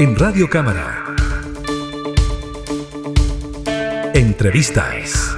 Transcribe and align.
En 0.00 0.14
Radio 0.14 0.48
Cámara. 0.48 1.12
Entrevistas. 4.14 5.36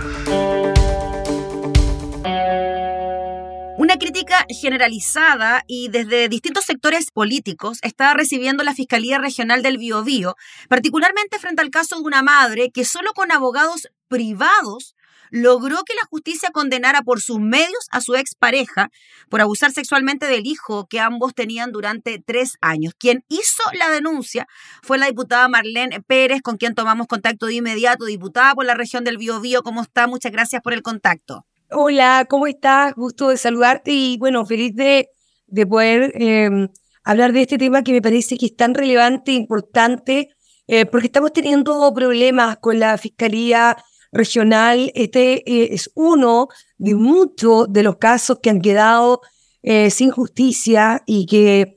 Una 3.78 3.96
crítica 3.96 4.44
generalizada 4.50 5.64
y 5.66 5.88
desde 5.88 6.28
distintos 6.28 6.64
sectores 6.64 7.10
políticos 7.10 7.78
está 7.80 8.12
recibiendo 8.12 8.62
la 8.62 8.74
Fiscalía 8.74 9.16
Regional 9.16 9.62
del 9.62 9.78
Biobío, 9.78 10.36
particularmente 10.68 11.38
frente 11.38 11.62
al 11.62 11.70
caso 11.70 11.96
de 11.96 12.02
una 12.02 12.20
madre 12.20 12.70
que 12.70 12.84
solo 12.84 13.14
con 13.14 13.32
abogados 13.32 13.88
privados 14.08 14.94
logró 15.30 15.84
que 15.84 15.94
la 15.94 16.06
justicia 16.08 16.50
condenara 16.52 17.02
por 17.02 17.20
sus 17.20 17.38
medios 17.38 17.86
a 17.90 18.00
su 18.00 18.14
expareja 18.14 18.90
por 19.28 19.40
abusar 19.40 19.72
sexualmente 19.72 20.26
del 20.26 20.46
hijo 20.46 20.86
que 20.88 21.00
ambos 21.00 21.34
tenían 21.34 21.72
durante 21.72 22.18
tres 22.18 22.56
años. 22.60 22.94
Quien 22.98 23.24
hizo 23.28 23.62
la 23.78 23.90
denuncia 23.90 24.46
fue 24.82 24.98
la 24.98 25.06
diputada 25.06 25.48
Marlene 25.48 26.00
Pérez, 26.02 26.42
con 26.42 26.56
quien 26.56 26.74
tomamos 26.74 27.06
contacto 27.06 27.46
de 27.46 27.54
inmediato, 27.54 28.04
diputada 28.04 28.54
por 28.54 28.64
la 28.64 28.74
región 28.74 29.04
del 29.04 29.18
Biobío. 29.18 29.62
¿Cómo 29.62 29.82
está? 29.82 30.06
Muchas 30.06 30.32
gracias 30.32 30.62
por 30.62 30.72
el 30.72 30.82
contacto. 30.82 31.46
Hola, 31.70 32.26
¿cómo 32.28 32.46
estás? 32.48 32.94
Gusto 32.94 33.28
de 33.28 33.36
saludarte 33.36 33.92
y 33.92 34.18
bueno, 34.18 34.44
feliz 34.44 34.74
de, 34.74 35.08
de 35.46 35.66
poder 35.66 36.12
em, 36.16 36.68
hablar 37.04 37.32
de 37.32 37.42
este 37.42 37.58
tema 37.58 37.84
que 37.84 37.92
me 37.92 38.02
parece 38.02 38.36
que 38.36 38.46
es 38.46 38.56
tan 38.56 38.74
relevante 38.74 39.30
e 39.30 39.34
importante, 39.34 40.30
eh, 40.66 40.86
porque 40.86 41.06
estamos 41.06 41.32
teniendo 41.32 41.92
problemas 41.94 42.56
con 42.58 42.80
la 42.80 42.98
Fiscalía 42.98 43.76
Regional. 44.12 44.90
Este 44.94 45.42
eh, 45.50 45.68
es 45.72 45.90
uno 45.94 46.48
de 46.78 46.94
muchos 46.94 47.72
de 47.72 47.82
los 47.82 47.96
casos 47.96 48.38
que 48.42 48.50
han 48.50 48.60
quedado 48.60 49.20
eh, 49.62 49.90
sin 49.90 50.10
justicia 50.10 51.02
y 51.06 51.26
que 51.26 51.76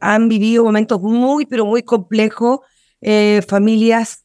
han 0.00 0.28
vivido 0.28 0.64
momentos 0.64 1.02
muy, 1.02 1.46
pero 1.46 1.66
muy 1.66 1.82
complejos, 1.82 2.60
familias 3.48 4.24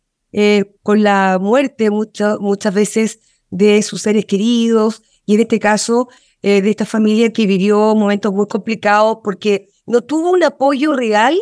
con 0.83 1.01
la 1.01 1.39
muerte 1.41 1.89
muchas 1.89 2.73
veces 2.75 3.19
de 3.49 3.81
sus 3.81 4.03
seres 4.03 4.25
queridos 4.25 5.01
y 5.25 5.33
en 5.33 5.41
este 5.41 5.57
caso 5.57 6.07
eh, 6.43 6.61
de 6.61 6.69
esta 6.69 6.85
familia 6.85 7.33
que 7.33 7.47
vivió 7.47 7.95
momentos 7.95 8.31
muy 8.31 8.47
complicados 8.47 9.17
porque 9.23 9.69
no 9.85 10.01
tuvo 10.01 10.31
un 10.31 10.43
apoyo 10.43 10.93
real 10.93 11.35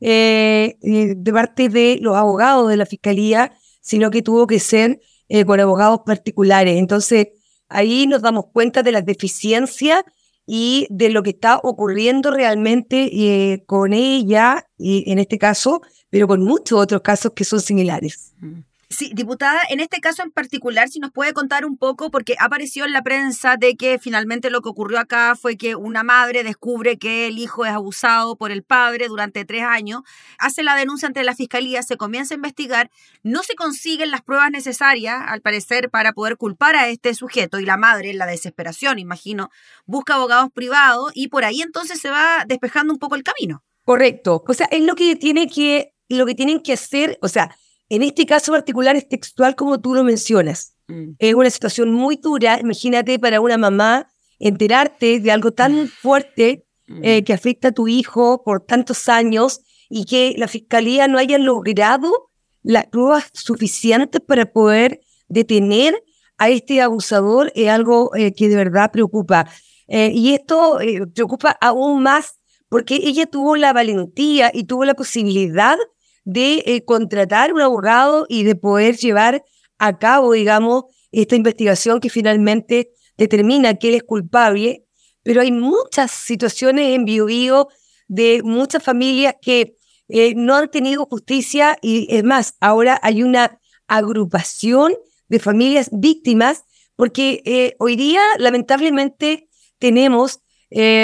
eh, 0.00 0.76
eh, 0.82 1.14
de 1.16 1.32
parte 1.32 1.68
de 1.68 1.98
los 2.00 2.16
abogados 2.16 2.68
de 2.68 2.76
la 2.76 2.86
fiscalía, 2.86 3.52
sino 3.80 4.10
que 4.10 4.22
tuvo 4.22 4.46
que 4.46 4.58
ser 4.58 5.00
con 5.46 5.60
abogados 5.60 6.00
particulares. 6.04 6.76
Entonces, 6.78 7.28
ahí 7.68 8.06
nos 8.06 8.22
damos 8.22 8.46
cuenta 8.52 8.82
de 8.82 8.92
las 8.92 9.04
deficiencias 9.04 10.02
y 10.46 10.86
de 10.90 11.10
lo 11.10 11.22
que 11.22 11.30
está 11.30 11.60
ocurriendo 11.62 12.30
realmente 12.30 13.62
con 13.66 13.92
ella, 13.92 14.66
y 14.76 15.10
en 15.10 15.18
este 15.20 15.38
caso, 15.38 15.80
pero 16.08 16.26
con 16.26 16.42
muchos 16.42 16.80
otros 16.80 17.02
casos 17.02 17.32
que 17.34 17.44
son 17.44 17.60
similares. 17.60 18.32
Mm. 18.40 18.60
Sí, 18.92 19.12
diputada, 19.14 19.60
en 19.68 19.78
este 19.78 20.00
caso 20.00 20.24
en 20.24 20.32
particular, 20.32 20.88
si 20.88 20.98
nos 20.98 21.12
puede 21.12 21.32
contar 21.32 21.64
un 21.64 21.78
poco, 21.78 22.10
porque 22.10 22.34
apareció 22.40 22.84
en 22.84 22.92
la 22.92 23.02
prensa 23.02 23.56
de 23.56 23.76
que 23.76 24.00
finalmente 24.00 24.50
lo 24.50 24.62
que 24.62 24.68
ocurrió 24.68 24.98
acá 24.98 25.36
fue 25.40 25.56
que 25.56 25.76
una 25.76 26.02
madre 26.02 26.42
descubre 26.42 26.98
que 26.98 27.28
el 27.28 27.38
hijo 27.38 27.64
es 27.64 27.70
abusado 27.70 28.34
por 28.34 28.50
el 28.50 28.64
padre 28.64 29.06
durante 29.06 29.44
tres 29.44 29.62
años, 29.62 30.02
hace 30.38 30.64
la 30.64 30.74
denuncia 30.74 31.06
ante 31.06 31.22
la 31.22 31.36
fiscalía, 31.36 31.84
se 31.84 31.96
comienza 31.96 32.34
a 32.34 32.38
investigar, 32.38 32.90
no 33.22 33.44
se 33.44 33.54
consiguen 33.54 34.10
las 34.10 34.22
pruebas 34.22 34.50
necesarias, 34.50 35.22
al 35.24 35.40
parecer, 35.40 35.88
para 35.88 36.12
poder 36.12 36.36
culpar 36.36 36.74
a 36.74 36.88
este 36.88 37.14
sujeto 37.14 37.60
y 37.60 37.66
la 37.66 37.76
madre, 37.76 38.10
en 38.10 38.18
la 38.18 38.26
desesperación, 38.26 38.98
imagino, 38.98 39.50
busca 39.86 40.14
abogados 40.14 40.50
privados 40.52 41.12
y 41.14 41.28
por 41.28 41.44
ahí 41.44 41.62
entonces 41.62 42.00
se 42.00 42.10
va 42.10 42.44
despejando 42.44 42.92
un 42.92 42.98
poco 42.98 43.14
el 43.14 43.22
camino. 43.22 43.62
Correcto. 43.84 44.42
O 44.48 44.52
sea, 44.52 44.66
es 44.72 44.82
lo 44.82 44.96
que 44.96 45.14
tiene 45.14 45.48
que, 45.48 45.94
lo 46.08 46.26
que 46.26 46.34
tienen 46.34 46.60
que 46.60 46.72
hacer, 46.72 47.18
o 47.22 47.28
sea, 47.28 47.56
en 47.90 48.02
este 48.02 48.24
caso 48.24 48.52
particular 48.52 48.96
es 48.96 49.08
textual 49.08 49.56
como 49.56 49.80
tú 49.80 49.94
lo 49.94 50.04
mencionas. 50.04 50.76
Mm. 50.86 51.10
Es 51.18 51.34
una 51.34 51.50
situación 51.50 51.92
muy 51.92 52.16
dura, 52.16 52.58
imagínate 52.60 53.18
para 53.18 53.40
una 53.40 53.58
mamá 53.58 54.08
enterarte 54.38 55.20
de 55.20 55.30
algo 55.32 55.52
tan 55.52 55.82
mm. 55.82 55.88
fuerte 55.88 56.64
mm. 56.86 57.00
eh, 57.02 57.24
que 57.24 57.32
afecta 57.32 57.68
a 57.68 57.72
tu 57.72 57.88
hijo 57.88 58.42
por 58.44 58.64
tantos 58.64 59.08
años 59.08 59.60
y 59.90 60.04
que 60.04 60.34
la 60.38 60.46
fiscalía 60.46 61.08
no 61.08 61.18
haya 61.18 61.36
logrado 61.36 62.30
las 62.62 62.86
pruebas 62.86 63.28
suficientes 63.32 64.20
para 64.20 64.52
poder 64.52 65.00
detener 65.28 66.00
a 66.38 66.48
este 66.48 66.80
abusador 66.80 67.50
es 67.56 67.68
algo 67.68 68.14
eh, 68.14 68.32
que 68.34 68.48
de 68.48 68.56
verdad 68.56 68.92
preocupa. 68.92 69.50
Eh, 69.88 70.12
y 70.14 70.32
esto 70.34 70.78
preocupa 71.12 71.50
aún 71.60 72.04
más 72.04 72.38
porque 72.68 72.94
ella 72.94 73.26
tuvo 73.26 73.56
la 73.56 73.72
valentía 73.72 74.52
y 74.54 74.64
tuvo 74.64 74.84
la 74.84 74.94
posibilidad 74.94 75.76
de 76.24 76.62
eh, 76.66 76.84
contratar 76.84 77.52
un 77.52 77.60
abogado 77.60 78.26
y 78.28 78.44
de 78.44 78.54
poder 78.54 78.96
llevar 78.96 79.44
a 79.78 79.98
cabo, 79.98 80.32
digamos, 80.32 80.84
esta 81.12 81.36
investigación 81.36 82.00
que 82.00 82.10
finalmente 82.10 82.90
determina 83.16 83.74
que 83.74 83.88
él 83.88 83.94
es 83.94 84.02
culpable. 84.02 84.84
Pero 85.22 85.40
hay 85.40 85.52
muchas 85.52 86.10
situaciones 86.10 86.94
en 86.94 87.04
Biobío 87.04 87.68
de 88.08 88.42
muchas 88.44 88.82
familias 88.82 89.36
que 89.40 89.76
eh, 90.08 90.34
no 90.34 90.56
han 90.56 90.70
tenido 90.70 91.06
justicia 91.06 91.78
y 91.82 92.06
es 92.14 92.24
más, 92.24 92.54
ahora 92.60 92.98
hay 93.02 93.22
una 93.22 93.60
agrupación 93.86 94.94
de 95.28 95.38
familias 95.38 95.90
víctimas 95.92 96.64
porque 96.96 97.42
eh, 97.44 97.76
hoy 97.78 97.96
día 97.96 98.20
lamentablemente 98.38 99.48
tenemos 99.78 100.40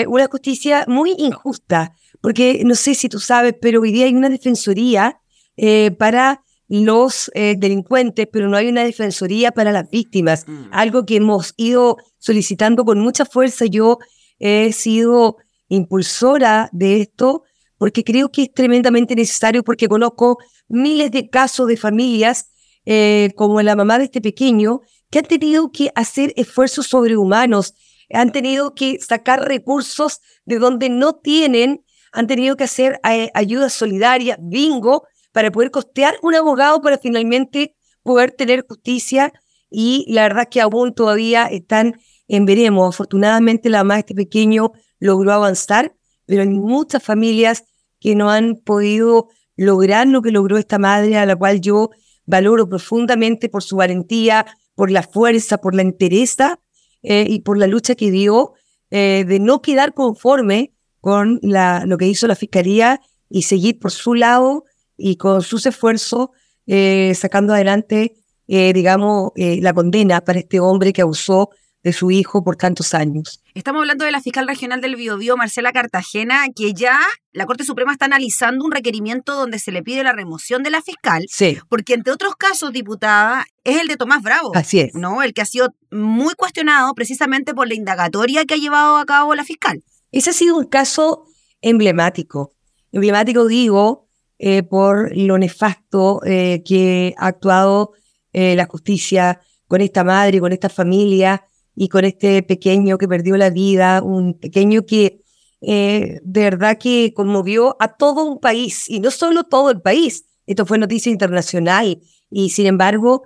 una 0.06 0.28
justicia 0.28 0.84
muy 0.86 1.16
injusta 1.18 1.92
porque 2.26 2.62
no 2.64 2.74
sé 2.74 2.96
si 2.96 3.08
tú 3.08 3.20
sabes, 3.20 3.54
pero 3.62 3.82
hoy 3.82 3.92
día 3.92 4.06
hay 4.06 4.14
una 4.16 4.28
defensoría 4.28 5.20
eh, 5.56 5.92
para 5.92 6.42
los 6.66 7.30
eh, 7.34 7.54
delincuentes, 7.56 8.26
pero 8.32 8.48
no 8.48 8.56
hay 8.56 8.66
una 8.66 8.82
defensoría 8.82 9.52
para 9.52 9.70
las 9.70 9.88
víctimas, 9.88 10.44
mm. 10.48 10.70
algo 10.72 11.06
que 11.06 11.14
hemos 11.18 11.54
ido 11.56 11.98
solicitando 12.18 12.84
con 12.84 12.98
mucha 12.98 13.26
fuerza. 13.26 13.66
Yo 13.66 13.98
he 14.40 14.72
sido 14.72 15.36
impulsora 15.68 16.68
de 16.72 17.02
esto 17.02 17.44
porque 17.78 18.02
creo 18.02 18.32
que 18.32 18.42
es 18.42 18.52
tremendamente 18.52 19.14
necesario, 19.14 19.62
porque 19.62 19.86
conozco 19.86 20.38
miles 20.66 21.12
de 21.12 21.30
casos 21.30 21.68
de 21.68 21.76
familias, 21.76 22.50
eh, 22.86 23.30
como 23.36 23.62
la 23.62 23.76
mamá 23.76 23.98
de 23.98 24.06
este 24.06 24.20
pequeño, 24.20 24.80
que 25.10 25.20
han 25.20 25.26
tenido 25.26 25.70
que 25.70 25.92
hacer 25.94 26.32
esfuerzos 26.34 26.88
sobrehumanos, 26.88 27.74
han 28.12 28.32
tenido 28.32 28.74
que 28.74 28.98
sacar 28.98 29.46
recursos 29.46 30.20
de 30.44 30.58
donde 30.58 30.88
no 30.88 31.14
tienen 31.14 31.85
han 32.12 32.26
tenido 32.26 32.56
que 32.56 32.64
hacer 32.64 33.00
eh, 33.08 33.30
ayuda 33.34 33.68
solidaria, 33.68 34.38
bingo, 34.40 35.04
para 35.32 35.50
poder 35.50 35.70
costear 35.70 36.16
un 36.22 36.34
abogado 36.34 36.80
para 36.80 36.98
finalmente 36.98 37.76
poder 38.02 38.32
tener 38.32 38.64
justicia 38.66 39.32
y 39.70 40.06
la 40.08 40.22
verdad 40.22 40.48
que 40.50 40.60
aún 40.60 40.94
todavía 40.94 41.46
están 41.46 41.96
en 42.28 42.46
veremos. 42.46 42.94
Afortunadamente 42.94 43.68
la 43.68 43.84
mamá 43.84 43.94
de 43.94 44.00
este 44.00 44.14
pequeño 44.14 44.72
logró 44.98 45.32
avanzar, 45.32 45.94
pero 46.24 46.42
hay 46.42 46.48
muchas 46.48 47.02
familias 47.02 47.64
que 48.00 48.14
no 48.14 48.30
han 48.30 48.56
podido 48.56 49.28
lograr 49.56 50.06
lo 50.06 50.22
que 50.22 50.30
logró 50.30 50.58
esta 50.58 50.78
madre, 50.78 51.16
a 51.16 51.26
la 51.26 51.36
cual 51.36 51.60
yo 51.60 51.90
valoro 52.24 52.68
profundamente 52.68 53.48
por 53.48 53.62
su 53.62 53.76
valentía, 53.76 54.46
por 54.74 54.90
la 54.90 55.02
fuerza, 55.02 55.58
por 55.58 55.74
la 55.74 55.82
entereza 55.82 56.60
eh, 57.02 57.26
y 57.28 57.40
por 57.40 57.58
la 57.58 57.66
lucha 57.66 57.94
que 57.94 58.10
dio 58.10 58.52
eh, 58.90 59.24
de 59.26 59.40
no 59.40 59.62
quedar 59.62 59.94
conforme 59.94 60.72
con 61.06 61.38
la, 61.40 61.84
lo 61.86 61.98
que 61.98 62.08
hizo 62.08 62.26
la 62.26 62.34
Fiscalía 62.34 63.00
y 63.30 63.42
seguir 63.42 63.78
por 63.78 63.92
su 63.92 64.14
lado 64.14 64.64
y 64.96 65.14
con 65.14 65.40
sus 65.40 65.64
esfuerzos 65.64 66.30
eh, 66.66 67.14
sacando 67.14 67.54
adelante, 67.54 68.16
eh, 68.48 68.72
digamos, 68.72 69.30
eh, 69.36 69.60
la 69.62 69.72
condena 69.72 70.20
para 70.22 70.40
este 70.40 70.58
hombre 70.58 70.92
que 70.92 71.02
abusó 71.02 71.50
de 71.84 71.92
su 71.92 72.10
hijo 72.10 72.42
por 72.42 72.56
tantos 72.56 72.92
años. 72.92 73.40
Estamos 73.54 73.82
hablando 73.82 74.04
de 74.04 74.10
la 74.10 74.20
fiscal 74.20 74.48
regional 74.48 74.80
del 74.80 74.96
Biobío, 74.96 75.36
Marcela 75.36 75.70
Cartagena, 75.70 76.46
que 76.52 76.72
ya 76.72 76.98
la 77.32 77.46
Corte 77.46 77.62
Suprema 77.62 77.92
está 77.92 78.06
analizando 78.06 78.64
un 78.64 78.72
requerimiento 78.72 79.36
donde 79.36 79.60
se 79.60 79.70
le 79.70 79.84
pide 79.84 80.02
la 80.02 80.12
remoción 80.12 80.64
de 80.64 80.70
la 80.70 80.82
fiscal. 80.82 81.24
Sí. 81.30 81.56
Porque 81.68 81.94
entre 81.94 82.12
otros 82.12 82.34
casos, 82.34 82.72
diputada, 82.72 83.46
es 83.62 83.80
el 83.80 83.86
de 83.86 83.96
Tomás 83.96 84.24
Bravo. 84.24 84.50
Así 84.56 84.80
es. 84.80 84.94
¿No? 84.96 85.22
El 85.22 85.34
que 85.34 85.42
ha 85.42 85.46
sido 85.46 85.72
muy 85.92 86.34
cuestionado 86.34 86.92
precisamente 86.94 87.54
por 87.54 87.68
la 87.68 87.74
indagatoria 87.74 88.44
que 88.44 88.54
ha 88.54 88.56
llevado 88.56 88.96
a 88.96 89.06
cabo 89.06 89.36
la 89.36 89.44
fiscal. 89.44 89.84
Ese 90.16 90.30
ha 90.30 90.32
sido 90.32 90.56
un 90.56 90.64
caso 90.64 91.26
emblemático. 91.60 92.54
Emblemático 92.90 93.46
digo 93.46 94.08
eh, 94.38 94.62
por 94.62 95.14
lo 95.14 95.36
nefasto 95.36 96.22
eh, 96.24 96.62
que 96.64 97.14
ha 97.18 97.26
actuado 97.26 97.92
eh, 98.32 98.56
la 98.56 98.64
justicia 98.64 99.42
con 99.68 99.82
esta 99.82 100.04
madre, 100.04 100.40
con 100.40 100.52
esta 100.52 100.70
familia 100.70 101.44
y 101.74 101.88
con 101.88 102.06
este 102.06 102.42
pequeño 102.42 102.96
que 102.96 103.06
perdió 103.06 103.36
la 103.36 103.50
vida, 103.50 104.02
un 104.02 104.32
pequeño 104.32 104.86
que 104.86 105.20
de 105.60 106.20
verdad 106.24 106.78
que 106.78 107.12
conmovió 107.14 107.76
a 107.78 107.96
todo 107.96 108.24
un 108.24 108.40
país 108.40 108.88
y 108.88 109.00
no 109.00 109.10
solo 109.10 109.44
todo 109.44 109.70
el 109.70 109.82
país. 109.82 110.24
Esto 110.46 110.64
fue 110.64 110.78
noticia 110.78 111.12
internacional 111.12 112.00
y 112.30 112.50
sin 112.50 112.66
embargo 112.66 113.24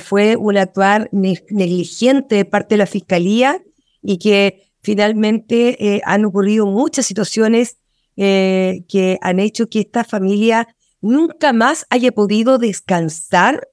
fue 0.00 0.34
un 0.34 0.56
actuar 0.56 1.10
negligente 1.12 2.36
de 2.36 2.44
parte 2.44 2.74
de 2.74 2.78
la 2.78 2.86
fiscalía 2.86 3.62
y 4.02 4.18
que 4.18 4.73
finalmente 4.84 5.96
eh, 5.96 6.02
han 6.04 6.24
ocurrido 6.24 6.66
muchas 6.66 7.06
situaciones 7.06 7.78
eh, 8.16 8.84
que 8.88 9.18
han 9.22 9.40
hecho 9.40 9.68
que 9.68 9.80
esta 9.80 10.04
familia 10.04 10.68
nunca 11.00 11.52
más 11.52 11.86
haya 11.90 12.12
podido 12.12 12.58
descansar 12.58 13.66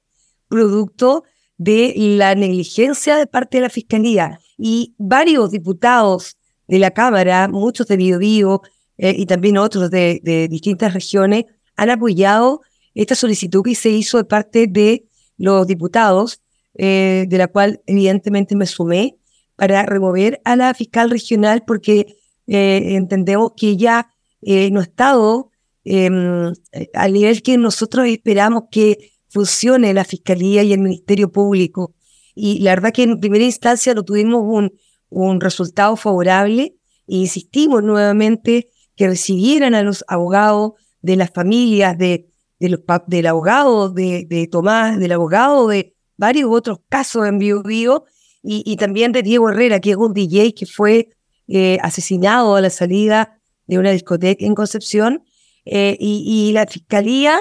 producto 0.48 1.22
de 1.58 1.94
la 1.96 2.34
negligencia 2.34 3.16
de 3.16 3.26
parte 3.26 3.58
de 3.58 3.62
la 3.62 3.70
Fiscalía. 3.70 4.40
Y 4.58 4.94
varios 4.98 5.50
diputados 5.50 6.36
de 6.66 6.78
la 6.78 6.90
Cámara, 6.90 7.46
muchos 7.48 7.86
de 7.86 7.96
Biobío 7.96 8.62
eh, 8.98 9.14
y 9.16 9.26
también 9.26 9.58
otros 9.58 9.90
de, 9.90 10.48
distintas 10.50 10.92
regiones, 10.92 11.44
han 11.76 11.90
apoyado 11.90 12.62
esta 12.94 13.14
solicitud 13.14 13.62
que 13.62 13.74
se 13.74 13.90
hizo 13.90 14.18
de 14.18 14.24
parte 14.24 14.66
de 14.66 15.04
los 15.36 15.66
diputados, 15.66 16.40
eh, 16.74 17.26
de 17.28 17.38
la 17.38 17.48
cual 17.48 17.82
evidentemente 17.86 18.56
me 18.56 18.66
sumé, 18.66 19.16
para 19.62 19.86
remover 19.86 20.40
a 20.44 20.56
la 20.56 20.74
fiscal 20.74 21.08
regional 21.08 21.62
porque 21.64 22.16
eh, 22.48 22.96
entendemos 22.96 23.52
que 23.56 23.68
ella 23.68 24.08
no 24.40 24.80
ha 24.80 24.82
estado 24.82 25.52
em, 25.84 26.52
al 26.94 27.12
nivel 27.12 27.42
que 27.42 27.56
nosotros 27.56 28.08
esperamos 28.08 28.64
que 28.72 29.12
funcione 29.28 29.94
la 29.94 30.04
Fiscalía 30.04 30.64
y 30.64 30.72
el 30.72 30.80
Ministerio 30.80 31.30
Público. 31.30 31.94
Y 32.34 32.58
la 32.58 32.72
verdad 32.72 32.92
que 32.92 33.04
en 33.04 33.20
primera 33.20 33.44
instancia 33.44 33.94
no 33.94 34.02
tuvimos 34.02 34.42
un, 34.44 34.72
un 35.10 35.40
resultado 35.40 35.94
favorable 35.94 36.74
e 37.06 37.16
insistimos 37.18 37.84
nuevamente 37.84 38.68
que 38.96 39.06
recibieran 39.06 39.76
a 39.76 39.84
los 39.84 40.04
abogados 40.08 40.72
de 41.02 41.14
las 41.14 41.30
familias, 41.30 41.96
de, 41.96 42.26
de 42.58 42.68
los, 42.68 42.80
del 43.06 43.28
abogado 43.28 43.90
de, 43.90 44.26
de, 44.28 44.48
Tomás, 44.48 44.98
del 44.98 45.12
abogado 45.12 45.68
de 45.68 45.94
varios 46.16 46.50
otros 46.50 46.80
casos 46.88 47.28
en 47.28 47.38
Bio, 47.38 47.62
Bio 47.62 48.06
y, 48.42 48.76
también 48.76 49.12
de 49.12 49.22
Diego 49.22 49.50
Herrera, 49.50 49.80
que 49.80 49.90
es 49.90 49.96
un 49.96 50.12
DJ 50.12 50.54
que 50.54 50.66
fue 50.66 51.10
eh, 51.46 51.78
asesinado 51.82 52.56
a 52.56 52.60
la 52.60 52.70
salida 52.70 53.38
de 53.66 53.78
una 53.78 53.92
discoteca 53.92 54.44
en 54.44 54.54
Concepción, 54.54 55.22
eh, 55.64 55.96
y, 56.00 56.50
la 56.52 56.66
fiscalía 56.66 57.40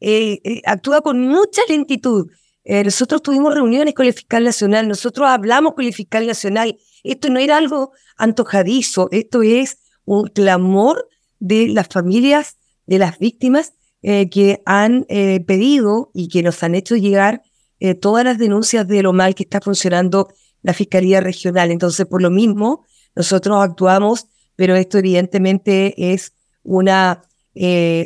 eh, 0.00 0.60
actúa 0.64 1.02
con 1.02 1.20
mucha 1.20 1.62
lentitud. 1.68 2.26
nosotros 2.64 3.22
tuvimos 3.22 3.54
reuniones 3.54 3.94
con 3.94 4.06
el 4.06 4.12
fiscal 4.12 4.44
nacional, 4.44 4.88
nosotros 4.88 5.28
hablamos 5.28 5.74
con 5.74 5.84
el 5.84 5.94
fiscal 5.94 6.26
nacional. 6.26 6.76
Esto 7.04 7.28
no 7.30 7.38
era 7.38 7.56
algo 7.56 7.92
antojadizo, 8.16 9.08
esto 9.12 9.42
es 9.42 9.78
un 10.04 10.26
clamor 10.28 11.08
de 11.38 11.68
las 11.68 11.88
familias 11.88 12.58
de 12.86 12.98
las 12.98 13.18
víctimas 13.18 13.72
que 14.02 14.62
han 14.66 15.04
pedido 15.46 16.10
y 16.14 16.28
que 16.28 16.42
nos 16.42 16.62
han 16.62 16.74
hecho 16.74 16.96
llegar 16.96 17.42
eh, 17.80 17.94
todas 17.94 18.24
las 18.24 18.38
denuncias 18.38 18.86
de 18.86 19.02
lo 19.02 19.12
mal 19.12 19.34
que 19.34 19.42
está 19.42 19.60
funcionando 19.60 20.28
la 20.62 20.74
Fiscalía 20.74 21.20
Regional. 21.20 21.70
Entonces, 21.70 22.06
por 22.06 22.22
lo 22.22 22.30
mismo, 22.30 22.84
nosotros 23.16 23.58
actuamos, 23.60 24.26
pero 24.56 24.76
esto 24.76 24.98
evidentemente 24.98 26.12
es 26.12 26.32
una 26.62 27.22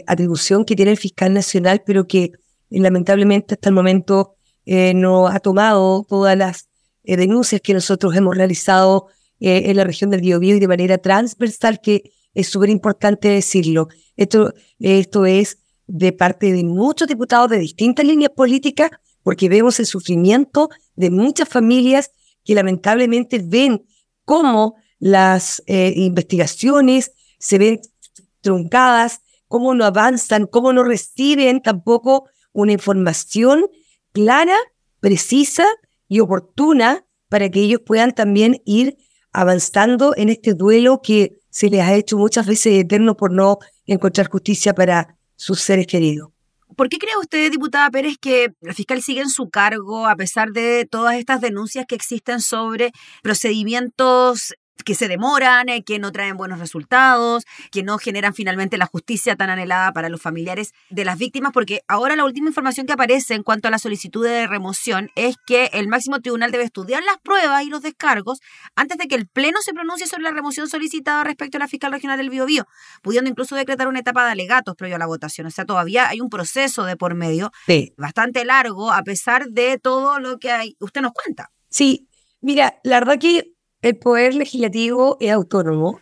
atribución 0.07 0.65
que 0.65 0.75
tiene 0.75 0.93
el 0.93 0.97
fiscal 0.97 1.35
nacional, 1.35 1.83
pero 1.85 2.07
que 2.07 2.33
lamentablemente 2.71 3.55
hasta 3.55 3.69
el 3.69 3.75
momento 3.75 4.37
no 4.67 5.29
ha 5.29 5.39
tomado 5.41 6.05
todas 6.09 6.37
las 6.37 6.69
denuncias 7.05 7.61
que 7.61 7.75
nosotros 7.75 8.17
hemos 8.17 8.37
realizado 8.37 9.09
en 9.41 9.77
la 9.77 9.85
región 9.85 10.11
del 10.11 10.23
Biobío 10.23 10.57
y 10.57 10.61
de 10.61 10.69
manera 10.69 10.99
transversal, 10.99 11.81
que 11.81 12.13
es 12.35 12.49
súper 12.49 12.71
importante 12.71 13.29
decirlo. 13.29 13.89
Esto, 14.17 14.53
esto 14.79 15.27
es 15.27 15.59
de 15.87 16.13
parte 16.13 16.53
de 16.53 16.65
muchos 16.65 17.07
diputados 17.09 17.51
de 17.51 17.59
distintas 17.59 18.07
líneas 18.07 18.33
políticas, 18.35 18.91
porque 19.25 19.49
vemos 19.49 19.81
el 19.81 19.87
sufrimiento 19.87 20.69
de 20.95 21.11
muchas 21.11 21.49
familias 21.49 22.13
que 22.45 22.55
lamentablemente 22.55 23.41
ven 23.43 23.85
cómo 24.25 24.77
las 25.01 25.61
eh, 25.67 25.93
investigaciones 25.97 27.13
se 27.41 27.59
ven 27.59 27.81
truncadas, 28.41 29.23
cómo 29.49 29.75
no 29.75 29.85
avanzan, 29.85 30.47
cómo 30.47 30.73
no 30.73 30.85
reciben 30.85 31.61
tampoco 31.61 32.29
una 32.53 32.73
información 32.73 33.67
clara, 34.13 34.57
precisa 35.01 35.67
y 36.09 36.21
oportuna 36.21 37.07
para 37.29 37.51
que 37.51 37.61
ellos 37.61 37.81
puedan 37.85 38.15
también 38.15 38.63
ir 38.65 38.97
avanzando 39.33 40.15
en 40.17 40.29
este 40.29 40.55
duelo 40.55 41.01
que 41.03 41.41
se 41.51 41.69
les 41.71 41.81
ha 41.81 41.95
hecho 41.95 42.17
muchas 42.17 42.47
veces 42.47 42.75
eterno 42.75 43.17
por 43.17 43.33
no 43.33 43.59
encontrar 43.87 44.29
justicia 44.29 44.75
para 44.75 45.19
sus 45.37 45.61
seres 45.61 45.87
queridos. 45.87 46.34
¿Por 46.77 46.89
qué 46.89 46.99
cree 46.99 47.17
usted, 47.21 47.51
diputada 47.51 47.91
Pérez, 47.91 48.17
que 48.21 48.53
el 48.63 48.75
fiscal 48.75 49.03
sigue 49.03 49.21
en 49.21 49.31
su 49.31 49.49
cargo 49.51 50.07
a 50.07 50.17
pesar 50.17 50.51
de 50.51 50.87
todas 50.91 51.17
estas 51.17 51.41
denuncias 51.41 51.87
que 51.87 51.95
existen 51.95 52.41
sobre 52.41 52.93
procedimientos 53.23 54.55
que 54.85 54.95
se 54.95 55.09
demoran, 55.09 55.69
eh, 55.69 55.85
que 55.85 55.99
no 55.99 56.13
traen 56.13 56.37
buenos 56.37 56.59
resultados, 56.59 57.45
que 57.71 57.83
no 57.83 57.99
generan 57.99 58.35
finalmente 58.35 58.77
la 58.77 58.87
justicia 58.87 59.37
tan 59.37 59.51
anhelada 59.51 59.93
para 59.93 60.09
los 60.09 60.21
familiares 60.21 60.73
de 60.91 61.05
las 61.05 61.19
víctimas, 61.19 61.53
porque 61.53 61.83
ahora 61.87 62.17
la 62.17 62.25
última 62.25 62.49
información 62.49 62.87
que 62.87 62.93
aparece 62.93 63.35
en 63.35 63.43
cuanto 63.43 63.69
a 63.69 63.71
la 63.71 63.79
solicitud 63.79 64.25
de 64.25 64.47
remoción 64.47 65.11
es 65.15 65.37
que 65.47 65.71
el 65.73 65.89
máximo 65.89 66.21
tribunal 66.21 66.51
debe 66.51 66.65
estudiar 66.65 67.03
las 67.05 67.19
pruebas 67.19 67.63
y 67.65 67.71
los 67.71 67.83
descargos 67.83 68.41
antes 68.75 68.99
de 68.99 69.07
que 69.07 69.15
el 69.15 69.29
Pleno 69.29 69.61
se 69.63 69.73
pronuncie 69.73 70.07
sobre 70.07 70.25
la 70.25 70.31
remoción 70.31 70.69
solicitada 70.69 71.25
respecto 71.25 71.59
a 71.59 71.61
la 71.61 71.69
fiscal 71.69 71.93
regional 71.93 72.19
del 72.19 72.31
Biobío, 72.31 72.67
pudiendo 73.03 73.31
incluso 73.31 73.57
decretar 73.57 73.89
una 73.89 74.01
etapa 74.01 74.25
de 74.27 74.33
alegatos 74.33 74.75
previo 74.77 74.97
a 74.97 74.99
la 74.99 75.07
votación. 75.07 75.47
O 75.47 75.51
sea, 75.51 75.65
todavía 75.65 76.09
hay 76.09 76.21
un 76.21 76.31
proceso 76.31 76.85
de 76.85 76.97
por 76.97 77.15
medio 77.15 77.53
bastante 77.97 78.45
largo, 78.45 78.93
a 78.93 79.03
pesar 79.03 79.49
de 79.49 79.79
todo 79.79 80.19
lo 80.19 80.39
que 80.39 80.51
hay. 80.51 80.77
Usted 80.81 81.01
nos 81.01 81.13
cuenta. 81.13 81.51
Sí, 81.69 82.09
mira, 82.41 82.79
la 82.85 83.01
verdad 83.01 83.19
que 83.19 83.54
el 83.85 83.99
poder 83.99 84.35
legislativo 84.35 85.19
es 85.21 85.31
autónomo. 85.31 86.01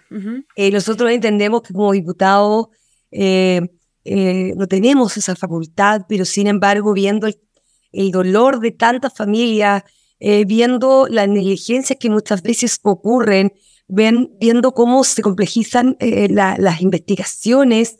Eh, 0.54 0.70
nosotros 0.70 1.10
entendemos 1.10 1.62
que 1.62 1.72
como 1.72 1.90
diputados 1.90 2.68
eh, 3.10 3.60
eh, 4.04 4.54
no 4.56 4.68
tenemos 4.68 5.16
esa 5.16 5.34
facultad, 5.34 6.02
pero 6.08 6.24
sin 6.24 6.46
embargo, 6.46 6.92
viendo 6.92 7.26
el, 7.26 8.10
dolor 8.12 8.60
de 8.60 8.70
tantas 8.70 9.12
familias, 9.14 9.82
viendo 10.46 11.08
las 11.10 11.28
negligencias 11.28 11.98
que 11.98 12.08
muchas 12.08 12.42
veces 12.42 12.78
ocurren, 12.84 13.52
viendo 13.88 14.72
cómo 14.72 15.02
se 15.02 15.20
complejizan 15.20 15.96
las 15.98 16.80
investigaciones, 16.80 17.98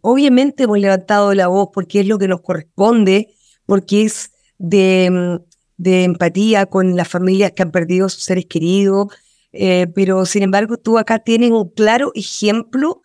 obviamente 0.00 0.64
hemos 0.64 0.78
levantado 0.78 1.34
la 1.34 1.48
voz 1.48 1.68
porque 1.74 2.00
es 2.00 2.06
lo 2.06 2.18
que 2.18 2.26
nos 2.26 2.40
corresponde, 2.40 3.34
porque 3.66 4.04
es 4.04 4.32
de 4.58 5.10
mm, 5.10 5.55
de 5.76 6.04
empatía 6.04 6.66
con 6.66 6.96
las 6.96 7.08
familias 7.08 7.52
que 7.52 7.62
han 7.62 7.70
perdido 7.70 8.08
sus 8.08 8.24
seres 8.24 8.46
queridos, 8.46 9.08
eh, 9.52 9.86
pero 9.94 10.26
sin 10.26 10.42
embargo 10.42 10.76
tú 10.76 10.98
acá 10.98 11.18
tienes 11.18 11.50
un 11.50 11.70
claro 11.70 12.12
ejemplo 12.14 13.02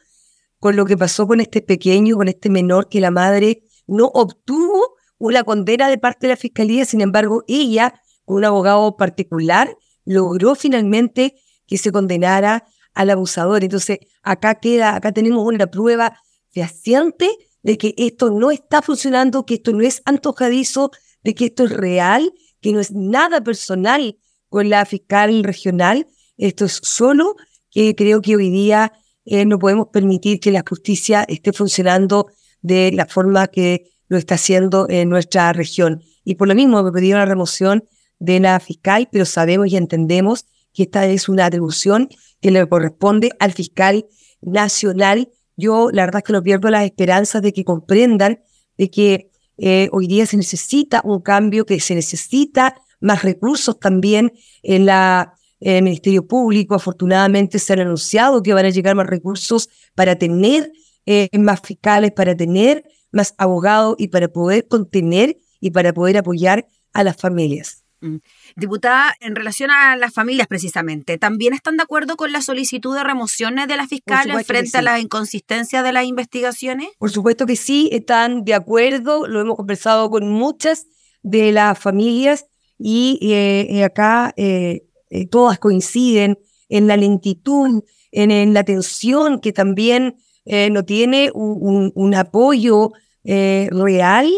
con 0.60 0.76
lo 0.76 0.86
que 0.86 0.98
pasó 0.98 1.28
con 1.28 1.42
este 1.42 1.62
pequeño, 1.62 2.18
con 2.18 2.28
este 2.28 2.50
menor, 2.50 2.88
que 2.88 3.02
la 3.02 3.12
madre 3.12 3.64
no 3.88 4.06
obtuvo 4.14 4.96
una 5.18 5.44
condena 5.44 5.90
de 5.90 5.98
parte 5.98 6.28
de 6.28 6.34
la 6.34 6.38
fiscalía, 6.38 6.86
sin 6.86 7.02
embargo 7.02 7.44
ella, 7.48 8.02
con 8.26 8.38
un 8.38 8.46
abogado 8.46 8.96
particular, 8.96 9.76
logró 10.06 10.56
finalmente 10.56 11.36
que 11.68 11.78
se 11.78 11.92
condenara 11.92 12.66
al 12.94 13.10
abusador. 13.10 13.64
Entonces 13.64 14.00
acá 14.24 14.56
queda, 14.56 14.96
acá 14.96 15.12
tenemos 15.12 15.46
una 15.46 15.68
prueba 15.68 16.18
fehaciente 16.50 17.30
de 17.64 17.78
que 17.78 17.94
esto 17.98 18.30
no 18.30 18.52
está 18.52 18.82
funcionando, 18.82 19.46
que 19.46 19.56
esto 19.56 19.72
no 19.74 19.82
es 19.82 20.02
antojadizo, 20.06 20.92
de 21.24 21.34
que 21.36 21.46
esto 21.46 21.66
es 21.66 21.72
real 21.72 22.34
que 22.62 22.74
no 22.74 22.80
es 22.80 22.92
nada 22.92 23.44
personal 23.44 24.18
con 24.50 24.70
la 24.70 24.86
fiscal 24.86 25.44
regional, 25.44 26.08
esto 26.38 26.66
es 26.66 26.80
solo 26.84 27.36
que 27.70 27.96
creo 27.96 28.22
que 28.22 28.36
hoy 28.36 28.50
día 28.50 28.94
eh, 29.26 29.46
no 29.46 29.60
podemos 29.60 29.88
permitir 29.92 30.40
que 30.40 30.52
la 30.52 30.64
justicia 30.68 31.24
esté 31.28 31.54
funcionando 31.54 32.28
de 32.62 32.92
la 32.92 33.06
forma 33.06 33.48
que 33.48 33.92
lo 34.08 34.18
está 34.18 34.36
haciendo 34.36 34.88
en 34.90 35.10
nuestra 35.10 35.54
región. 35.54 36.02
Y 36.24 36.36
por 36.36 36.48
lo 36.48 36.56
mismo 36.56 36.84
me 36.84 36.92
pidieron 36.92 37.20
la 37.20 37.26
remoción 37.26 37.84
de 38.20 38.40
la 38.40 38.60
fiscal, 38.60 39.10
pero 39.12 39.26
sabemos 39.26 39.68
y 39.68 39.78
entendemos 39.78 40.46
que 40.74 40.84
esta 40.84 41.06
es 41.08 41.30
una 41.30 41.46
atribución 41.46 42.10
que 42.40 42.52
le 42.52 42.68
corresponde 42.68 43.32
al 43.40 43.54
fiscal 43.54 44.06
nacional. 44.42 45.30
Yo 45.56 45.90
la 45.92 46.06
verdad 46.06 46.20
es 46.20 46.24
que 46.26 46.34
no 46.34 46.44
pierdo 46.44 46.70
las 46.70 46.86
esperanzas 46.86 47.42
de 47.42 47.54
que 47.54 47.64
comprendan 47.64 48.42
de 48.78 48.90
que 48.90 49.31
eh, 49.62 49.90
hoy 49.92 50.08
día 50.08 50.26
se 50.26 50.36
necesita 50.36 51.02
un 51.06 51.22
cambio, 51.22 51.66
que 51.66 51.80
se 51.80 51.96
necesita 51.96 52.76
más 53.00 53.24
recursos 53.24 53.80
también 53.80 54.34
en 54.64 54.86
la 54.86 55.36
el 55.62 55.84
Ministerio 55.84 56.28
Público. 56.28 56.76
Afortunadamente 56.76 57.60
se 57.60 57.74
han 57.74 57.80
anunciado 57.80 58.44
que 58.44 58.54
van 58.54 58.66
a 58.66 58.70
llegar 58.70 58.96
más 58.96 59.08
recursos 59.08 59.70
para 59.96 60.16
tener 60.16 60.72
eh, 61.06 61.30
más 61.38 61.62
fiscales, 61.62 62.12
para 62.12 62.36
tener 62.36 62.84
más 63.12 63.36
abogados 63.38 63.96
y 63.98 64.10
para 64.10 64.28
poder 64.28 64.68
contener 64.68 65.38
y 65.60 65.72
para 65.72 65.94
poder 65.94 66.18
apoyar 66.18 66.68
a 66.94 67.04
las 67.04 67.16
familias. 67.16 67.81
Mm. 68.02 68.18
Diputada, 68.56 69.16
en 69.20 69.36
relación 69.36 69.70
a 69.70 69.96
las 69.96 70.14
familias 70.14 70.48
precisamente, 70.48 71.18
¿también 71.20 71.54
están 71.54 71.78
de 71.78 71.84
acuerdo 71.84 72.18
con 72.18 72.32
la 72.32 72.42
solicitud 72.42 72.96
de 72.96 73.04
remociones 73.04 73.68
de 73.68 73.78
las 73.78 73.90
fiscales 73.90 74.46
frente 74.46 74.80
a 74.80 74.82
las 74.82 75.00
inconsistencias 75.00 75.84
de 75.84 75.92
las 75.92 76.06
investigaciones? 76.06 76.90
Por 76.98 77.12
supuesto 77.12 77.46
que 77.46 77.56
sí, 77.56 77.90
están 77.92 78.44
de 78.44 78.56
acuerdo, 78.56 79.28
lo 79.28 79.42
hemos 79.42 79.56
conversado 79.56 80.10
con 80.10 80.28
muchas 80.30 80.88
de 81.22 81.52
las 81.52 81.78
familias 81.78 82.48
y 82.80 83.20
eh, 83.22 83.68
eh, 83.70 83.84
acá 83.84 84.34
eh, 84.36 84.88
todas 85.30 85.60
coinciden 85.60 86.40
en 86.70 86.88
la 86.88 86.98
lentitud, 86.98 87.84
en, 88.12 88.54
la 88.54 88.64
tensión 88.64 89.40
que 89.40 89.54
también 89.54 90.16
no 90.46 90.84
tiene 90.86 91.30
un, 91.34 92.16
apoyo 92.16 92.92
real 93.24 94.32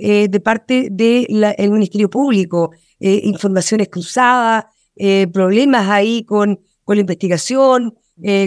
eh, 0.00 0.28
de 0.28 0.40
parte 0.40 0.88
del 0.90 1.70
Ministerio 1.70 2.08
Público. 2.08 2.70
informaciones 2.98 3.88
cruzadas, 3.88 4.64
problemas 5.32 5.88
ahí 5.88 6.24
con, 6.24 6.60
con 6.84 6.96
la 6.96 7.00
investigación, 7.00 7.94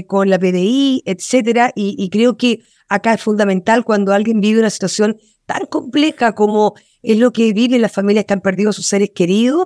con 0.07 0.29
la 0.29 0.38
PDI, 0.38 1.01
etcétera. 1.05 1.72
Y, 1.75 2.10
creo 2.10 2.38
que 2.38 2.60
acá 2.88 3.15
es 3.15 3.22
fundamental 3.22 3.83
cuando 3.83 4.13
alguien 4.13 4.41
vive 4.41 4.60
una 4.60 4.69
situación 4.69 5.17
tan 5.48 5.65
compleja 5.65 6.33
como 6.36 6.75
es 7.01 7.17
lo 7.17 7.31
que 7.31 7.51
viven 7.53 7.81
las 7.81 7.91
familias 7.91 8.25
que 8.25 8.33
han 8.33 8.41
perdido 8.41 8.72
sus 8.72 8.86
seres 8.86 9.10
queridos, 9.15 9.65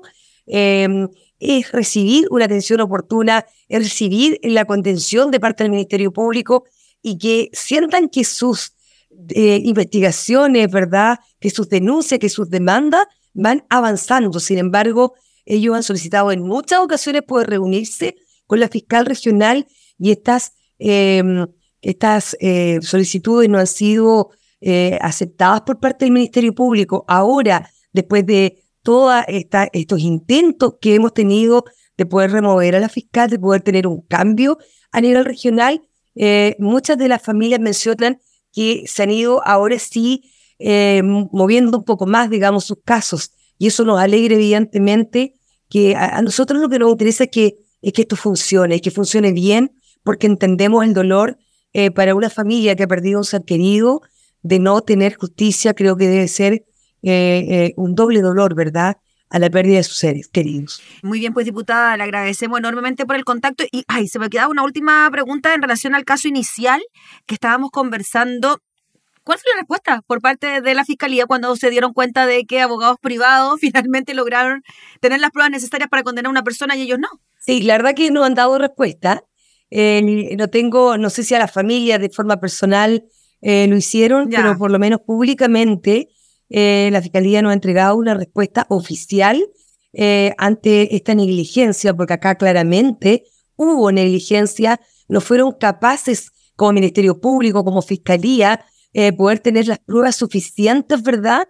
es 1.39 1.72
recibir 1.72 2.27
una 2.32 2.46
atención 2.46 2.82
oportuna, 2.82 3.46
es 3.67 3.84
recibir 3.84 4.39
la 4.44 4.65
contención 4.65 5.32
de 5.32 5.39
parte 5.39 5.63
del 5.63 5.72
Ministerio 5.72 6.12
Público 6.12 6.65
y 7.01 7.17
que 7.17 7.50
sientan 7.53 8.10
que 8.10 8.24
sus 8.24 8.74
investigaciones, 9.10 10.72
¿verdad? 10.72 11.20
Que 11.40 11.50
sus 11.50 11.70
denuncias, 11.70 12.20
que 12.20 12.30
sus 12.30 12.50
demandas 12.50 13.06
van 13.34 13.66
avanzando. 13.70 14.40
Sin 14.40 14.58
embargo, 14.58 15.14
ellos 15.46 15.76
han 15.76 15.84
solicitado 15.84 16.32
en 16.32 16.42
muchas 16.42 16.80
ocasiones 16.80 17.24
poder 17.24 17.50
reunirse 17.50 18.16
con 18.48 18.60
la 18.60 18.68
fiscal 18.68 19.06
regional 19.06 19.68
y 19.98 20.12
estas, 20.12 20.54
em, 20.80 21.48
estas 21.82 22.36
eh, 22.40 22.80
solicitudes 22.82 23.50
no 23.50 23.58
han 23.58 23.68
sido 23.68 24.32
eh, 24.60 24.98
aceptadas 25.02 25.62
por 25.62 25.80
parte 25.80 26.06
del 26.06 26.14
Ministerio 26.14 26.54
Público. 26.54 27.06
Ahora, 27.08 27.70
después 27.94 28.26
de 28.26 28.64
todos 28.82 29.24
estos 29.28 30.00
intentos 30.00 30.76
que 30.82 30.96
hemos 30.96 31.14
tenido 31.14 31.66
de 31.98 32.06
poder 32.06 32.32
remover 32.32 32.76
a 32.76 32.80
la 32.80 32.90
fiscal, 32.90 33.30
de 33.30 33.38
poder 33.38 33.62
tener 33.62 33.86
un 33.86 34.02
cambio 34.02 34.58
a 34.92 35.02
nivel 35.02 35.26
regional, 35.26 35.82
eh, 36.16 36.56
muchas 36.58 36.98
de 36.98 37.08
las 37.08 37.22
familias 37.22 37.60
mencionan 37.60 38.20
que 38.58 38.86
se 38.88 39.04
han 39.04 39.12
ido 39.12 39.46
ahora 39.46 39.78
sí 39.78 40.32
eh, 40.58 41.04
moviendo 41.04 41.78
un 41.78 41.84
poco 41.84 42.08
más, 42.08 42.28
digamos, 42.32 42.66
sus 42.66 42.80
casos. 42.84 43.34
Y 43.60 43.68
eso 43.68 43.86
nos 43.86 44.00
alegra, 44.00 44.34
evidentemente, 44.34 45.36
que 45.70 45.96
a, 45.96 46.20
nosotros 46.24 46.60
lo 46.60 46.68
que 46.68 46.80
nos 46.80 46.90
interesa 46.90 47.26
es 47.26 47.30
que, 47.30 47.58
es 47.84 47.94
que 47.94 48.02
esto 48.02 48.16
funcione, 48.16 48.82
que 48.82 48.90
funcione 48.90 49.32
bien, 49.32 49.74
porque 50.04 50.26
entendemos 50.26 50.84
el 50.84 50.96
dolor 50.96 51.38
eh, 51.72 51.92
para 51.92 52.16
una 52.16 52.32
familia 52.32 52.76
que 52.76 52.82
ha 52.82 52.88
perdido 52.88 53.20
un 53.20 53.26
ser 53.26 53.44
querido, 53.44 54.02
de 54.42 54.58
no 54.58 54.82
tener 54.82 55.14
justicia, 55.14 55.76
creo 55.76 55.96
que 55.96 56.08
debe 56.08 56.28
ser 56.28 56.66
eh, 57.04 57.76
un 57.78 57.94
doble 57.94 58.22
dolor, 58.22 58.56
¿verdad? 58.56 58.98
A 59.29 59.39
la 59.39 59.50
pérdida 59.50 59.77
de 59.77 59.84
sus 59.84 59.98
seres 59.98 60.27
queridos. 60.27 60.81
Muy 61.03 61.19
bien, 61.19 61.34
pues 61.34 61.46
diputada, 61.46 61.98
le 61.98 62.03
agradecemos 62.03 62.60
enormemente 62.60 63.05
por 63.05 63.15
el 63.15 63.25
contacto. 63.25 63.63
Y 63.72 63.84
ay, 63.88 64.07
se 64.07 64.19
me 64.19 64.29
queda 64.29 64.48
una 64.48 64.63
última 64.63 65.10
pregunta 65.12 65.53
en 65.53 65.62
relación 65.62 65.96
al 65.96 66.05
caso 66.05 66.27
inicial 66.27 66.81
que 67.25 67.36
estábamos 67.36 67.72
conversando. 67.72 68.62
¿Cuál 69.24 69.39
fue 69.39 69.51
la 69.53 69.60
respuesta 69.60 70.01
por 70.07 70.22
parte 70.22 70.62
de 70.62 70.74
la 70.74 70.86
Fiscalía 70.86 71.25
cuando 71.25 71.53
se 71.57 71.69
dieron 71.69 71.93
cuenta 71.93 72.25
de 72.25 72.46
que 72.46 72.62
abogados 72.62 72.98
privados 73.01 73.60
finalmente 73.62 74.13
lograron 74.13 74.63
tener 75.01 75.19
las 75.19 75.31
pruebas 75.31 75.51
necesarias 75.51 75.89
para 75.89 76.03
condenar 76.03 76.27
a 76.27 76.31
una 76.31 76.43
persona 76.43 76.75
y 76.75 76.84
ellos 76.84 77.00
no? 77.00 77.10
Sí, 77.39 77.62
la 77.62 77.77
verdad 77.77 77.93
que 77.96 78.12
no 78.12 78.24
han 78.24 78.36
dado 78.36 78.57
respuesta. 78.57 79.24
Eh, 79.69 80.36
no 80.38 80.48
tengo, 80.48 80.98
no 80.98 81.10
sé 81.10 81.24
si 81.24 81.36
a 81.36 81.39
la 81.39 81.50
familia 81.50 82.00
de 82.00 82.10
forma 82.10 82.39
personal 82.39 83.03
lo 83.41 83.77
hicieron, 83.77 84.29
pero 84.29 84.57
por 84.57 84.72
lo 84.72 84.79
menos 84.79 85.01
públicamente 85.01 86.10
eh, 86.50 86.89
la 86.92 87.01
Fiscalía 87.01 87.42
no 87.42 87.50
ha 87.50 87.54
entregado 87.54 87.96
una 87.96 88.13
respuesta 88.13 88.66
oficial 88.70 89.44
eh, 89.94 90.34
ante 90.38 90.96
esta 90.96 91.16
negligencia, 91.16 91.94
porque 91.94 92.13
acá 92.13 92.36
claramente 92.36 93.24
hubo 93.56 93.92
negligencia, 93.92 94.80
no 95.08 95.22
fueron 95.22 95.54
capaces 95.54 96.32
como 96.56 96.74
Ministerio 96.74 97.20
Público, 97.20 97.63
como 97.63 97.82
Fiscalía, 97.82 98.66
eh, 98.94 99.13
poder 99.13 99.39
tener 99.39 99.68
las 99.68 99.80
pruebas 99.80 100.16
suficientes, 100.16 101.01
¿verdad?, 101.04 101.48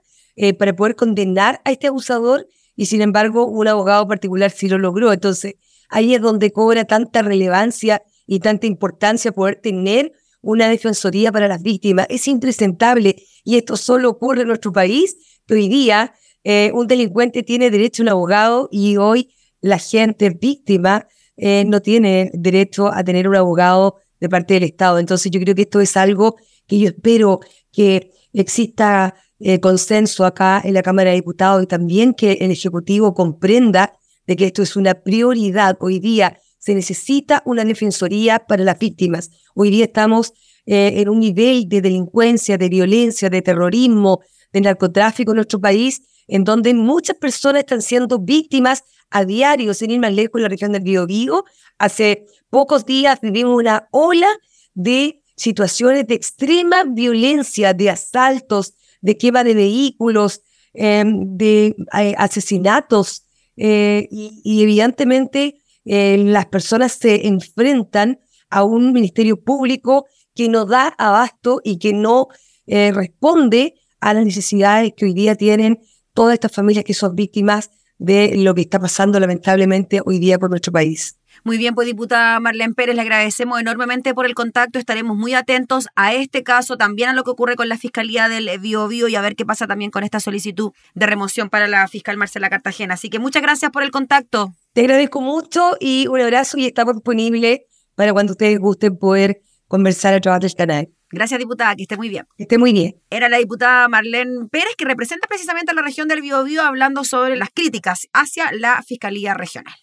para 0.60 0.76
poder 0.76 0.96
condenar 0.96 1.62
a 1.66 1.72
este 1.72 1.88
abusador 1.88 2.48
y 2.76 2.86
sin 2.86 3.02
embargo 3.02 3.48
un 3.48 3.68
abogado 3.68 4.08
particular 4.08 4.52
sí 4.52 4.70
lo 4.70 4.78
logró. 4.78 5.12
Entonces, 5.12 5.56
ahí 5.90 6.14
es 6.14 6.22
donde 6.22 6.52
cobra 6.52 6.86
tanta 6.86 7.24
relevancia 7.24 8.04
y 8.28 8.40
tanta 8.40 8.68
importancia 8.68 9.32
poder 9.32 9.56
tener 9.56 10.12
una 10.48 10.70
defensoría 10.70 11.30
para 11.30 11.50
las 11.50 11.62
víctimas. 11.62 12.08
Es 12.10 12.26
impresentable 12.30 13.18
y 13.44 13.58
esto 13.58 13.76
solo 13.76 14.10
ocurre 14.10 14.44
en 14.44 14.48
nuestro 14.48 14.72
país, 14.72 15.42
hoy 15.50 15.68
día 15.68 16.14
eh, 16.46 16.72
un 16.74 16.88
delincuente 16.88 17.44
tiene 17.44 17.70
derecho 17.70 18.02
a 18.02 18.06
un 18.06 18.10
abogado 18.10 18.70
y 18.72 18.96
hoy 18.96 19.34
la 19.60 19.78
gente 19.78 20.30
víctima 20.30 21.06
eh, 21.36 21.66
no 21.68 21.82
tiene 21.82 22.32
derecho 22.34 22.88
a 22.94 23.04
tener 23.04 23.28
un 23.28 23.36
abogado 23.36 23.98
de 24.22 24.30
parte 24.30 24.54
del 24.54 24.64
Estado. 24.64 25.00
Entonces 25.00 25.30
yo 25.32 25.42
creo 25.42 25.54
que 25.54 25.64
esto 25.64 25.82
es 25.82 25.98
algo 25.98 26.38
que 26.66 26.80
yo 26.80 26.88
espero 26.88 27.42
que 27.74 28.14
exista 28.32 29.16
eh, 29.40 29.60
consenso 29.60 30.24
acá 30.26 30.62
en 30.64 30.74
la 30.74 30.82
Cámara 30.82 31.10
de 31.10 31.18
Diputados 31.18 31.62
y 31.62 31.68
también 31.68 32.14
que 32.14 32.38
el 32.40 32.52
Ejecutivo 32.52 33.14
comprenda 33.14 33.92
de 34.26 34.38
que 34.38 34.46
esto 34.46 34.62
es 34.62 34.78
una 34.78 34.94
prioridad. 34.94 35.76
Hoy 35.82 36.00
día 36.00 36.40
se 36.68 36.76
necesita 36.76 37.42
una 37.46 37.64
defensoría 37.64 38.40
para 38.40 38.62
las 38.66 38.78
víctimas. 38.78 39.30
Hoy 39.56 39.70
día 39.70 39.86
estamos 39.86 40.34
eh, 40.66 40.96
en 40.98 41.08
un 41.08 41.22
nivel 41.22 41.70
de 41.70 41.80
delincuencia, 41.80 42.58
de 42.58 42.68
violencia, 42.68 43.30
de 43.30 43.42
terrorismo, 43.42 44.20
de 44.52 44.60
narcotráfico 44.60 45.32
en 45.32 45.38
nuestro 45.38 45.62
país, 45.62 46.02
en 46.28 46.44
donde 46.44 46.74
muchas 46.74 47.16
personas 47.16 47.60
están 47.62 47.82
siendo 47.82 48.20
víctimas 48.20 48.84
a 49.10 49.24
diario, 49.24 49.74
sin 49.74 49.92
ir 49.92 50.02
más 50.02 50.14
lejos 50.14 50.40
en 50.40 50.44
la 50.44 50.50
región 50.50 50.74
del 50.74 50.82
Biobío. 50.82 51.46
Hace 51.78 52.26
pocos 52.50 52.86
días 52.86 53.22
vivimos 53.22 53.56
una 53.56 53.88
ola 53.92 54.28
de 54.74 55.24
situaciones 55.38 56.06
de 56.06 56.16
extrema 56.16 56.84
violencia, 56.84 57.74
de 57.74 57.92
asaltos, 57.92 58.74
de 59.00 59.18
quema 59.18 59.46
de 59.46 59.54
vehículos, 59.54 60.42
em, 60.74 61.38
de 61.38 61.78
eh, 61.98 62.14
asesinatos. 62.18 63.24
Eh, 63.56 64.10
y, 64.12 64.62
evidentemente 64.62 65.56
las 65.88 66.46
personas 66.48 66.94
se 66.94 67.28
enfrentan 67.28 68.20
a 68.50 68.64
un 68.64 68.94
ministerio 68.94 69.42
público 69.42 70.06
que 70.36 70.50
no 70.50 70.66
da 70.66 70.94
abasto 70.98 71.62
y 71.64 71.80
que 71.80 71.94
no 71.94 72.28
eh, 72.68 72.92
responde 72.94 73.76
a 74.00 74.14
las 74.14 74.26
necesidades 74.26 74.94
que 74.96 75.06
hoy 75.06 75.14
día 75.14 75.36
tienen 75.36 75.80
todas 76.14 76.34
estas 76.34 76.52
familias 76.52 76.86
que 76.86 76.94
son 76.94 77.16
víctimas 77.16 77.72
de 77.98 78.36
lo 78.38 78.54
que 78.54 78.62
está 78.62 78.80
pasando 78.80 79.20
lamentablemente 79.20 80.02
hoy 80.06 80.20
día 80.20 80.38
por 80.38 80.50
nuestro 80.50 80.72
país. 80.72 81.18
Muy 81.44 81.58
bien, 81.58 81.76
pues 81.76 81.88
diputada 81.88 82.40
Marlene 82.40 82.74
Pérez, 82.74 82.96
le 82.96 83.02
agradecemos 83.02 83.60
enormemente 83.60 84.14
por 84.14 84.26
el 84.26 84.34
contacto. 84.34 84.80
Estaremos 84.80 85.16
muy 85.16 85.34
atentos 85.34 85.88
a 85.96 86.14
este 86.14 86.44
caso, 86.44 86.78
también 86.78 87.10
a 87.10 87.14
lo 87.14 87.24
que 87.24 87.32
ocurre 87.32 87.56
con 87.56 87.70
la 87.70 87.78
Fiscalía 87.78 88.28
del 88.28 88.50
Bio, 88.60 88.88
Bio 88.88 89.08
y 89.08 89.16
a 89.16 89.22
ver 89.22 89.36
qué 89.36 89.46
pasa 89.46 89.68
también 89.68 89.92
con 89.92 90.04
esta 90.04 90.20
solicitud 90.20 90.72
de 90.94 91.06
remoción 91.06 91.50
para 91.50 91.68
la 91.68 91.88
fiscal 91.88 92.18
Marcela 92.18 92.50
Cartagena. 92.50 92.96
Así 92.96 93.10
que 93.10 93.20
muchas 93.20 93.42
gracias 93.42 93.72
por 93.72 93.84
el 93.84 93.92
contacto. 93.92 94.54
Te 94.78 94.82
agradezco 94.82 95.22
mucho 95.22 95.72
y 95.80 96.06
un 96.06 96.22
abrazo 96.22 96.60
y 96.60 96.68
estamos 96.68 96.94
disponibles 96.94 97.62
para 97.96 98.14
cuando 98.14 98.34
ustedes 98.34 98.60
gusten 98.60 98.96
poder 98.96 99.42
conversar 99.68 100.14
a 100.14 100.22
través 100.22 100.42
del 100.42 100.54
canal. 100.54 100.90
Gracias, 101.10 101.40
diputada, 101.40 101.76
que 101.76 101.82
esté 101.82 101.98
muy 101.98 102.10
bien. 102.10 102.28
Que 102.38 102.44
esté 102.44 102.60
muy 102.60 102.74
bien. 102.74 102.94
Era 103.10 103.28
la 103.28 103.40
diputada 103.40 103.88
Marlene 103.88 104.48
Pérez, 104.52 104.76
que 104.78 104.86
representa 104.86 105.28
precisamente 105.28 105.72
a 105.72 105.74
la 105.74 105.82
región 105.82 106.08
del 106.08 106.22
Biobío, 106.22 106.62
hablando 106.62 107.04
sobre 107.04 107.38
las 107.38 107.50
críticas 107.50 108.08
hacia 108.14 108.52
la 108.52 108.84
Fiscalía 108.84 109.34
Regional. 109.34 109.74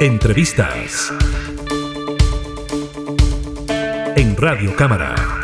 Entrevistas 0.00 1.12
en 4.16 4.34
Radio 4.38 4.74
Cámara. 4.76 5.41